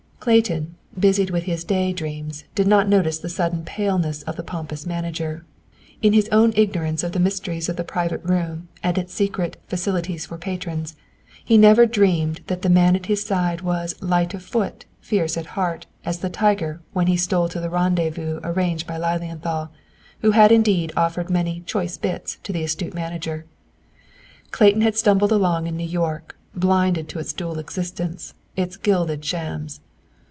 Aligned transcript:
Clayton, 0.21 0.75
busied 0.99 1.31
with 1.31 1.45
his 1.45 1.63
day 1.63 1.91
dreams, 1.91 2.43
did 2.53 2.67
not 2.67 2.87
notice 2.87 3.17
the 3.17 3.27
sudden 3.27 3.65
paleness 3.65 4.21
of 4.21 4.35
the 4.35 4.43
pompous 4.43 4.85
manager. 4.85 5.47
In 6.03 6.13
his 6.13 6.29
own 6.31 6.53
ignorance 6.55 7.03
of 7.03 7.13
the 7.13 7.19
mysteries 7.19 7.69
of 7.69 7.75
the 7.75 7.83
"private 7.83 8.23
room" 8.23 8.67
and 8.83 8.99
its 8.99 9.15
secret 9.15 9.59
"facilities 9.65 10.27
for 10.27 10.37
patrons," 10.37 10.95
he 11.43 11.57
never 11.57 11.87
dreamed 11.87 12.41
that 12.45 12.61
the 12.61 12.69
man 12.69 12.95
at 12.95 13.07
his 13.07 13.25
side 13.25 13.61
was 13.61 13.99
"light 13.99 14.35
of 14.35 14.43
foot, 14.43 14.85
fierce 14.99 15.37
at 15.37 15.47
heart" 15.57 15.87
as 16.05 16.19
the 16.19 16.29
tiger 16.29 16.81
when 16.93 17.07
he 17.07 17.17
stole 17.17 17.49
to 17.49 17.59
the 17.59 17.71
rendezvous 17.71 18.39
arranged 18.43 18.85
by 18.85 18.99
Lilienthal, 18.99 19.71
who 20.19 20.29
had 20.29 20.51
indeed 20.51 20.93
offered 20.95 21.31
many 21.31 21.61
"choice 21.61 21.97
bits" 21.97 22.37
to 22.43 22.53
the 22.53 22.61
astute 22.63 22.93
manager. 22.93 23.47
Clayton 24.51 24.81
had 24.81 24.95
stumbled 24.95 25.31
along 25.31 25.65
in 25.65 25.75
New 25.75 25.83
York, 25.83 26.37
blinded 26.53 27.09
to 27.09 27.17
its 27.17 27.33
dual 27.33 27.57
existence, 27.57 28.35
its 28.55 28.77
gilded 28.77 29.25
shams. 29.25 29.79